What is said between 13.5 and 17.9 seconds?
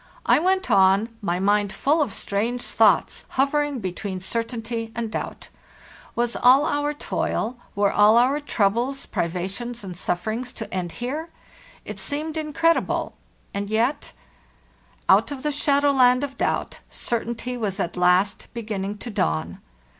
and yet— Out of the shadow land of doubt, certainty was